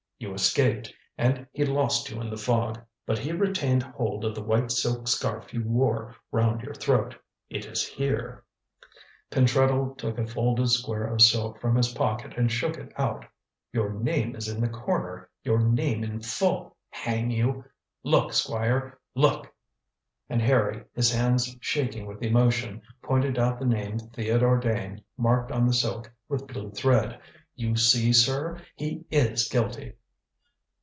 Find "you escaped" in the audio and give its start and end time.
0.21-0.93